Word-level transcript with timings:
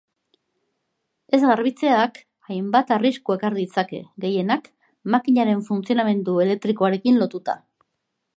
Ez 1.37 1.39
garbitzeak 1.43 2.17
hainbat 2.47 2.93
arrisku 2.95 3.35
ekar 3.35 3.59
ditzake, 3.59 4.01
gehienak 4.25 4.71
makinaren 5.17 5.63
funtzionamendu 5.69 6.41
elektrikoarekin 6.47 7.23
lotuta. 7.25 7.61